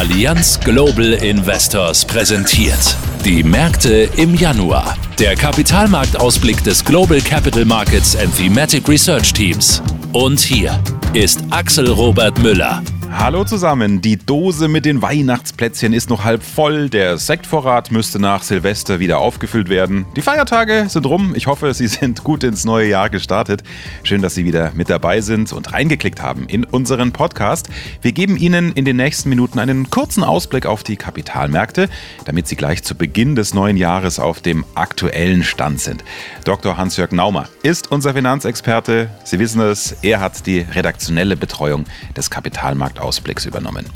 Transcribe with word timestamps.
Allianz 0.00 0.58
Global 0.58 1.12
Investors 1.12 2.06
präsentiert. 2.06 2.96
Die 3.22 3.42
Märkte 3.42 4.08
im 4.16 4.34
Januar. 4.34 4.96
Der 5.18 5.36
Kapitalmarktausblick 5.36 6.64
des 6.64 6.82
Global 6.82 7.20
Capital 7.20 7.66
Markets 7.66 8.16
and 8.16 8.34
Thematic 8.34 8.88
Research 8.88 9.34
Teams. 9.34 9.82
Und 10.14 10.40
hier 10.40 10.82
ist 11.12 11.44
Axel 11.50 11.90
Robert 11.90 12.38
Müller. 12.38 12.82
Hallo 13.12 13.44
zusammen, 13.44 14.00
die 14.00 14.16
Dose 14.16 14.68
mit 14.68 14.84
den 14.84 15.02
Weihnachtsplätzchen 15.02 15.92
ist 15.92 16.08
noch 16.10 16.22
halb 16.22 16.44
voll, 16.44 16.88
der 16.88 17.18
Sektvorrat 17.18 17.90
müsste 17.90 18.20
nach 18.20 18.42
Silvester 18.42 19.00
wieder 19.00 19.18
aufgefüllt 19.18 19.68
werden. 19.68 20.06
Die 20.16 20.22
Feiertage 20.22 20.86
sind 20.88 21.06
rum, 21.06 21.34
ich 21.34 21.48
hoffe, 21.48 21.74
Sie 21.74 21.88
sind 21.88 22.22
gut 22.22 22.44
ins 22.44 22.64
neue 22.64 22.88
Jahr 22.88 23.10
gestartet. 23.10 23.64
Schön, 24.04 24.22
dass 24.22 24.36
Sie 24.36 24.44
wieder 24.44 24.70
mit 24.74 24.90
dabei 24.90 25.20
sind 25.22 25.52
und 25.52 25.72
reingeklickt 25.72 26.22
haben 26.22 26.46
in 26.46 26.64
unseren 26.64 27.10
Podcast. 27.10 27.68
Wir 28.00 28.12
geben 28.12 28.36
Ihnen 28.36 28.72
in 28.72 28.84
den 28.84 28.96
nächsten 28.96 29.28
Minuten 29.28 29.58
einen 29.58 29.90
kurzen 29.90 30.22
Ausblick 30.22 30.64
auf 30.64 30.84
die 30.84 30.96
Kapitalmärkte, 30.96 31.88
damit 32.24 32.46
Sie 32.46 32.56
gleich 32.56 32.84
zu 32.84 32.94
Beginn 32.94 33.34
des 33.34 33.54
neuen 33.54 33.76
Jahres 33.76 34.20
auf 34.20 34.40
dem 34.40 34.64
aktuellen 34.76 35.42
Stand 35.42 35.80
sind. 35.80 36.04
Dr. 36.44 36.76
Hans-Jörg 36.76 37.10
Naumer 37.10 37.48
ist 37.64 37.90
unser 37.90 38.14
Finanzexperte. 38.14 39.10
Sie 39.24 39.40
wissen 39.40 39.60
es, 39.60 39.96
er 40.02 40.20
hat 40.20 40.46
die 40.46 40.60
redaktionelle 40.60 41.36
Betreuung 41.36 41.84
des 42.16 42.30
Kapitalmarkts 42.30 42.99
Ausblicks 43.02 43.46
übernommen. 43.46 43.86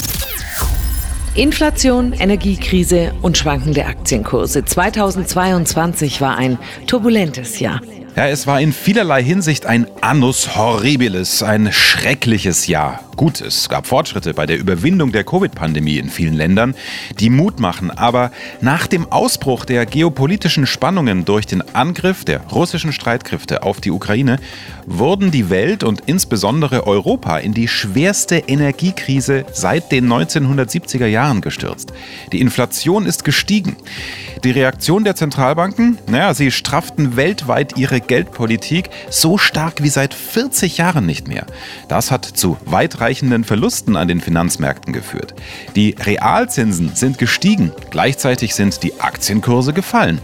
Inflation, 1.35 2.13
Energiekrise 2.13 3.13
und 3.21 3.37
schwankende 3.37 3.87
Aktienkurse. 3.87 4.65
2022 4.65 6.21
war 6.21 6.37
ein 6.37 6.59
turbulentes 6.87 7.59
Jahr. 7.59 7.81
Ja, 8.15 8.29
es 8.29 8.47
war 8.47 8.61
in 8.61 8.73
vielerlei 8.73 9.25
Hinsicht 9.25 9.67
ein 9.67 9.89
Annus 10.01 10.55
Horribilis, 10.55 11.43
ein 11.43 11.73
schreckliches 11.73 12.69
Jahr. 12.69 13.01
Gut, 13.17 13.41
es 13.41 13.69
gab 13.69 13.87
Fortschritte 13.87 14.35
bei 14.35 14.45
der 14.45 14.59
Überwindung 14.59 15.13
der 15.13 15.23
Covid-Pandemie 15.23 15.99
in 15.99 16.09
vielen 16.09 16.35
Ländern, 16.35 16.75
die 17.21 17.31
Mut 17.31 17.61
machen, 17.61 17.93
aber 17.93 18.33
nach 18.61 18.89
dem 18.89 19.11
Ausbruch 19.13 19.65
der 19.65 19.87
geopolitischen 19.87 20.67
Spannungen 20.67 21.25
durch 21.25 21.47
den 21.47 21.63
Angriff 21.75 22.25
der 22.25 22.41
russischen 22.51 22.93
Streitkräfte 22.93 23.63
auf 23.63 23.81
die 23.81 23.93
Ukraine 23.93 24.41
wurden 24.87 25.31
die 25.31 25.49
Welt 25.49 25.85
und 25.85 26.03
insbesondere 26.07 26.89
Europa 26.89 27.39
in 27.39 27.55
die 27.55 27.69
schwerste 27.69 28.37
Energiekrise 28.37 29.45
seit 29.53 29.93
den 29.93 30.09
1970er 30.09 31.07
Jahren 31.07 31.41
gestürzt. 31.41 31.93
Die 32.33 32.41
Inflation 32.41 33.07
ist 33.07 33.25
gestiegen. 33.25 33.77
Die 34.43 34.51
Reaktion 34.51 35.05
der 35.05 35.15
Zentralbanken? 35.15 35.99
Naja, 36.09 36.35
sie 36.35 36.51
strafften 36.51 37.17
weltweit 37.17 37.79
ihre 37.79 38.01
Geldpolitik 38.01 38.91
so 39.09 39.39
stark 39.39 39.83
wie 39.83 39.89
seit 39.89 40.13
40 40.15 40.79
Jahren 40.79 41.07
nicht 41.07 41.29
mehr. 41.29 41.47
Das 41.89 42.11
hat 42.11 42.25
zu 42.25 42.59
weitreichenden 42.67 43.04
Verlusten 43.45 43.97
an 43.97 44.09
den 44.09 44.21
Finanzmärkten 44.21 44.93
geführt. 44.93 45.35
Die 45.77 45.95
Realzinsen 45.99 46.95
sind 46.95 47.19
gestiegen, 47.19 47.73
gleichzeitig 47.91 48.55
sind 48.55 48.83
die 48.83 49.01
Aktienkurse 49.01 49.73
gefallen. 49.73 50.21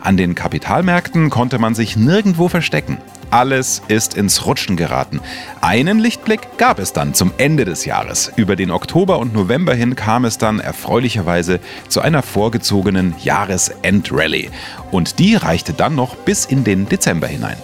An 0.00 0.18
den 0.18 0.34
Kapitalmärkten 0.34 1.30
konnte 1.30 1.58
man 1.58 1.74
sich 1.74 1.96
nirgendwo 1.96 2.48
verstecken. 2.48 2.98
Alles 3.30 3.80
ist 3.88 4.14
ins 4.14 4.44
Rutschen 4.44 4.76
geraten. 4.76 5.20
Einen 5.62 5.98
Lichtblick 5.98 6.58
gab 6.58 6.78
es 6.78 6.92
dann 6.92 7.14
zum 7.14 7.32
Ende 7.38 7.64
des 7.64 7.84
Jahres. 7.84 8.30
Über 8.36 8.54
den 8.54 8.70
Oktober 8.70 9.18
und 9.18 9.32
November 9.32 9.74
hin 9.74 9.96
kam 9.96 10.24
es 10.24 10.36
dann 10.36 10.60
erfreulicherweise 10.60 11.58
zu 11.88 12.02
einer 12.02 12.22
vorgezogenen 12.22 13.14
Jahresendrallye. 13.22 14.50
Und 14.90 15.18
die 15.18 15.36
reichte 15.36 15.72
dann 15.72 15.94
noch 15.94 16.16
bis 16.16 16.44
in 16.44 16.64
den 16.64 16.86
Dezember 16.88 17.26
hinein. 17.26 17.56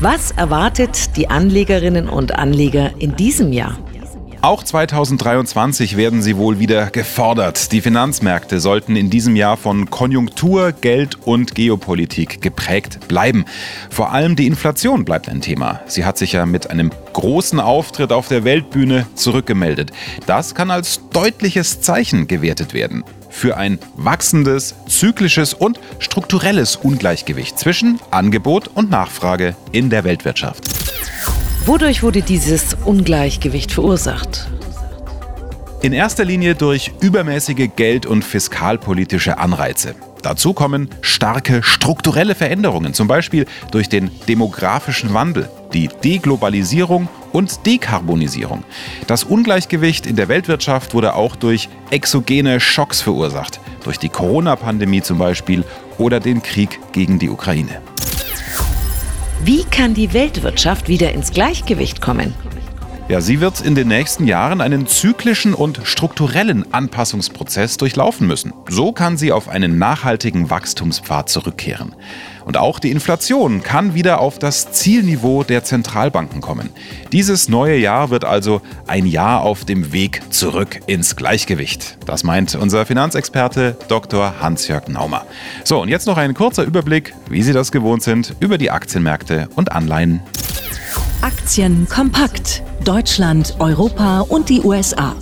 Was 0.00 0.30
erwartet 0.30 1.16
die 1.16 1.28
Anlegerinnen 1.28 2.08
und 2.08 2.36
Anleger 2.36 2.92
in 3.00 3.16
diesem 3.16 3.52
Jahr? 3.52 3.76
Auch 4.42 4.62
2023 4.62 5.96
werden 5.96 6.22
sie 6.22 6.36
wohl 6.36 6.60
wieder 6.60 6.90
gefordert. 6.90 7.72
Die 7.72 7.80
Finanzmärkte 7.80 8.60
sollten 8.60 8.94
in 8.94 9.10
diesem 9.10 9.34
Jahr 9.34 9.56
von 9.56 9.90
Konjunktur, 9.90 10.70
Geld 10.70 11.18
und 11.26 11.56
Geopolitik 11.56 12.40
geprägt 12.40 13.08
bleiben. 13.08 13.44
Vor 13.90 14.12
allem 14.12 14.36
die 14.36 14.46
Inflation 14.46 15.04
bleibt 15.04 15.28
ein 15.28 15.40
Thema. 15.40 15.80
Sie 15.86 16.04
hat 16.04 16.16
sich 16.16 16.30
ja 16.30 16.46
mit 16.46 16.70
einem 16.70 16.92
großen 17.12 17.58
Auftritt 17.58 18.12
auf 18.12 18.28
der 18.28 18.44
Weltbühne 18.44 19.08
zurückgemeldet. 19.16 19.90
Das 20.26 20.54
kann 20.54 20.70
als 20.70 21.08
deutliches 21.10 21.80
Zeichen 21.80 22.28
gewertet 22.28 22.72
werden 22.72 23.02
für 23.38 23.56
ein 23.56 23.78
wachsendes, 23.96 24.74
zyklisches 24.86 25.54
und 25.54 25.80
strukturelles 25.98 26.76
Ungleichgewicht 26.76 27.58
zwischen 27.58 28.00
Angebot 28.10 28.68
und 28.74 28.90
Nachfrage 28.90 29.54
in 29.72 29.88
der 29.88 30.04
Weltwirtschaft. 30.04 30.64
Wodurch 31.64 32.02
wurde 32.02 32.22
dieses 32.22 32.74
Ungleichgewicht 32.84 33.72
verursacht? 33.72 34.48
In 35.80 35.92
erster 35.92 36.24
Linie 36.24 36.56
durch 36.56 36.90
übermäßige 37.00 37.68
Geld- 37.76 38.06
und 38.06 38.24
fiskalpolitische 38.24 39.38
Anreize. 39.38 39.94
Dazu 40.22 40.52
kommen 40.52 40.88
starke 41.00 41.62
strukturelle 41.62 42.34
Veränderungen, 42.34 42.94
zum 42.94 43.06
Beispiel 43.06 43.46
durch 43.70 43.88
den 43.88 44.10
demografischen 44.26 45.14
Wandel, 45.14 45.48
die 45.72 45.88
Deglobalisierung 45.88 47.08
und 47.32 47.66
Dekarbonisierung. 47.66 48.64
Das 49.06 49.24
Ungleichgewicht 49.24 50.06
in 50.06 50.16
der 50.16 50.28
Weltwirtschaft 50.28 50.94
wurde 50.94 51.14
auch 51.14 51.36
durch 51.36 51.68
exogene 51.90 52.60
Schocks 52.60 53.00
verursacht, 53.00 53.60
durch 53.84 53.98
die 53.98 54.08
Corona-Pandemie 54.08 55.02
zum 55.02 55.18
Beispiel 55.18 55.64
oder 55.98 56.20
den 56.20 56.42
Krieg 56.42 56.80
gegen 56.92 57.18
die 57.18 57.28
Ukraine. 57.28 57.80
Wie 59.44 59.64
kann 59.64 59.94
die 59.94 60.12
Weltwirtschaft 60.12 60.88
wieder 60.88 61.12
ins 61.12 61.30
Gleichgewicht 61.30 62.00
kommen? 62.00 62.34
Ja, 63.08 63.22
sie 63.22 63.40
wird 63.40 63.62
in 63.62 63.74
den 63.74 63.88
nächsten 63.88 64.26
Jahren 64.26 64.60
einen 64.60 64.86
zyklischen 64.86 65.54
und 65.54 65.80
strukturellen 65.84 66.74
Anpassungsprozess 66.74 67.78
durchlaufen 67.78 68.26
müssen. 68.26 68.52
So 68.68 68.92
kann 68.92 69.16
sie 69.16 69.32
auf 69.32 69.48
einen 69.48 69.78
nachhaltigen 69.78 70.50
Wachstumspfad 70.50 71.30
zurückkehren. 71.30 71.94
Und 72.44 72.58
auch 72.58 72.78
die 72.78 72.90
Inflation 72.90 73.62
kann 73.62 73.94
wieder 73.94 74.20
auf 74.20 74.38
das 74.38 74.72
Zielniveau 74.72 75.42
der 75.42 75.64
Zentralbanken 75.64 76.42
kommen. 76.42 76.68
Dieses 77.10 77.48
neue 77.48 77.78
Jahr 77.78 78.10
wird 78.10 78.26
also 78.26 78.60
ein 78.86 79.06
Jahr 79.06 79.40
auf 79.40 79.64
dem 79.64 79.90
Weg 79.94 80.20
zurück 80.30 80.80
ins 80.86 81.16
Gleichgewicht. 81.16 81.96
Das 82.04 82.24
meint 82.24 82.56
unser 82.56 82.84
Finanzexperte 82.84 83.78
Dr. 83.88 84.34
Hans-Jörg 84.38 84.86
Naumer. 84.88 85.24
So, 85.64 85.80
und 85.80 85.88
jetzt 85.88 86.06
noch 86.06 86.18
ein 86.18 86.34
kurzer 86.34 86.64
Überblick, 86.64 87.14
wie 87.30 87.42
Sie 87.42 87.54
das 87.54 87.72
gewohnt 87.72 88.02
sind, 88.02 88.34
über 88.40 88.58
die 88.58 88.70
Aktienmärkte 88.70 89.48
und 89.56 89.72
Anleihen. 89.72 90.20
Aktien 91.20 91.88
kompakt. 91.88 92.62
Deutschland, 92.84 93.56
Europa 93.58 94.20
und 94.20 94.48
die 94.48 94.60
USA. 94.60 95.16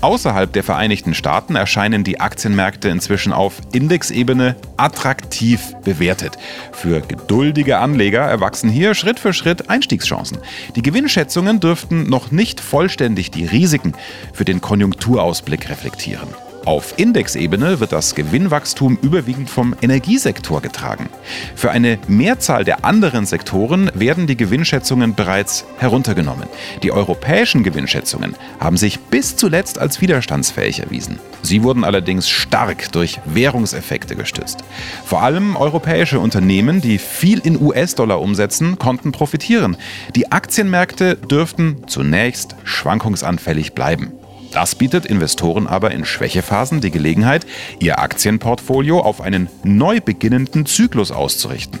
Außerhalb 0.00 0.52
der 0.52 0.62
Vereinigten 0.62 1.12
Staaten 1.12 1.56
erscheinen 1.56 2.04
die 2.04 2.20
Aktienmärkte 2.20 2.88
inzwischen 2.88 3.32
auf 3.32 3.60
Indexebene 3.72 4.54
attraktiv 4.76 5.74
bewertet. 5.84 6.38
Für 6.72 7.00
geduldige 7.00 7.78
Anleger 7.78 8.22
erwachsen 8.22 8.70
hier 8.70 8.94
Schritt 8.94 9.18
für 9.18 9.32
Schritt 9.32 9.68
Einstiegschancen. 9.68 10.38
Die 10.76 10.82
Gewinnschätzungen 10.82 11.58
dürften 11.58 12.08
noch 12.08 12.30
nicht 12.30 12.60
vollständig 12.60 13.32
die 13.32 13.44
Risiken 13.44 13.94
für 14.32 14.44
den 14.44 14.60
Konjunkturausblick 14.60 15.68
reflektieren. 15.68 16.28
Auf 16.66 16.98
Indexebene 16.98 17.80
wird 17.80 17.92
das 17.92 18.14
Gewinnwachstum 18.14 18.98
überwiegend 19.00 19.48
vom 19.48 19.74
Energiesektor 19.80 20.60
getragen. 20.60 21.08
Für 21.56 21.70
eine 21.70 21.98
Mehrzahl 22.06 22.64
der 22.64 22.84
anderen 22.84 23.24
Sektoren 23.24 23.90
werden 23.94 24.26
die 24.26 24.36
Gewinnschätzungen 24.36 25.14
bereits 25.14 25.64
heruntergenommen. 25.78 26.48
Die 26.82 26.92
europäischen 26.92 27.64
Gewinnschätzungen 27.64 28.36
haben 28.60 28.76
sich 28.76 29.00
bis 29.00 29.36
zuletzt 29.36 29.78
als 29.78 30.02
widerstandsfähig 30.02 30.80
erwiesen. 30.80 31.18
Sie 31.42 31.62
wurden 31.62 31.82
allerdings 31.82 32.28
stark 32.28 32.92
durch 32.92 33.20
Währungseffekte 33.24 34.14
gestützt. 34.14 34.62
Vor 35.06 35.22
allem 35.22 35.56
europäische 35.56 36.20
Unternehmen, 36.20 36.82
die 36.82 36.98
viel 36.98 37.38
in 37.38 37.60
US-Dollar 37.60 38.20
umsetzen, 38.20 38.78
konnten 38.78 39.12
profitieren. 39.12 39.78
Die 40.14 40.30
Aktienmärkte 40.30 41.16
dürften 41.16 41.84
zunächst 41.86 42.54
schwankungsanfällig 42.64 43.72
bleiben. 43.72 44.12
Das 44.52 44.74
bietet 44.74 45.06
Investoren 45.06 45.66
aber 45.66 45.92
in 45.92 46.04
Schwächephasen 46.04 46.80
die 46.80 46.90
Gelegenheit, 46.90 47.46
ihr 47.78 48.00
Aktienportfolio 48.00 49.00
auf 49.00 49.20
einen 49.20 49.48
neu 49.62 50.00
beginnenden 50.00 50.66
Zyklus 50.66 51.12
auszurichten. 51.12 51.78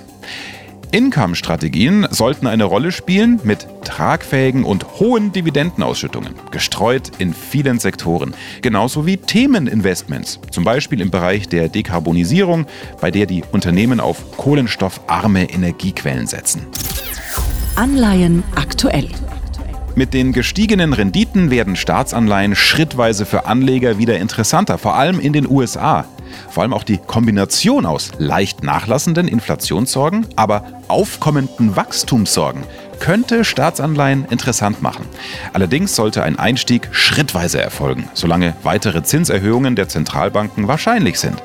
Income-Strategien 0.92 2.08
sollten 2.10 2.46
eine 2.46 2.64
Rolle 2.64 2.90
spielen 2.90 3.40
mit 3.44 3.66
tragfähigen 3.84 4.64
und 4.64 4.98
hohen 4.98 5.30
Dividendenausschüttungen, 5.30 6.34
gestreut 6.50 7.12
in 7.18 7.32
vielen 7.32 7.78
Sektoren, 7.78 8.34
genauso 8.60 9.06
wie 9.06 9.16
Themeninvestments, 9.16 10.40
zum 10.50 10.64
Beispiel 10.64 11.00
im 11.00 11.10
Bereich 11.10 11.48
der 11.48 11.68
Dekarbonisierung, 11.68 12.66
bei 13.00 13.10
der 13.10 13.26
die 13.26 13.44
Unternehmen 13.52 14.00
auf 14.00 14.36
kohlenstoffarme 14.36 15.50
Energiequellen 15.50 16.26
setzen. 16.26 16.66
Anleihen 17.76 18.42
aktuell. 18.56 19.08
Mit 19.96 20.14
den 20.14 20.32
gestiegenen 20.32 20.92
Renditen 20.92 21.50
werden 21.50 21.74
Staatsanleihen 21.74 22.54
schrittweise 22.54 23.26
für 23.26 23.46
Anleger 23.46 23.98
wieder 23.98 24.18
interessanter, 24.18 24.78
vor 24.78 24.94
allem 24.94 25.18
in 25.18 25.32
den 25.32 25.50
USA. 25.50 26.04
Vor 26.48 26.62
allem 26.62 26.72
auch 26.72 26.84
die 26.84 26.98
Kombination 26.98 27.84
aus 27.84 28.12
leicht 28.18 28.62
nachlassenden 28.62 29.26
Inflationssorgen, 29.26 30.26
aber 30.36 30.64
aufkommenden 30.86 31.74
Wachstumssorgen 31.74 32.62
könnte 33.00 33.44
Staatsanleihen 33.44 34.26
interessant 34.30 34.80
machen. 34.80 35.06
Allerdings 35.52 35.96
sollte 35.96 36.22
ein 36.22 36.38
Einstieg 36.38 36.88
schrittweise 36.92 37.60
erfolgen, 37.60 38.08
solange 38.14 38.54
weitere 38.62 39.02
Zinserhöhungen 39.02 39.74
der 39.74 39.88
Zentralbanken 39.88 40.68
wahrscheinlich 40.68 41.18
sind. 41.18 41.42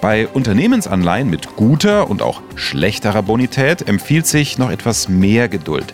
Bei 0.00 0.26
Unternehmensanleihen 0.28 1.28
mit 1.28 1.56
guter 1.56 2.08
und 2.08 2.22
auch 2.22 2.40
schlechterer 2.54 3.22
Bonität 3.22 3.86
empfiehlt 3.88 4.26
sich 4.26 4.56
noch 4.56 4.70
etwas 4.70 5.08
mehr 5.08 5.48
Geduld. 5.48 5.92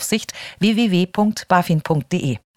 Aufsicht 0.00 0.32
www.bafin.de. 0.60 2.38